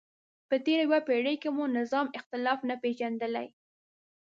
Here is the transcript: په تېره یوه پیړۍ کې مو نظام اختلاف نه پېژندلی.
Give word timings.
په 0.49 0.55
تېره 0.65 0.83
یوه 0.85 0.99
پیړۍ 1.07 1.35
کې 1.41 1.49
مو 1.55 1.63
نظام 1.77 2.07
اختلاف 2.17 2.59
نه 2.69 2.75
پېژندلی. 2.83 3.47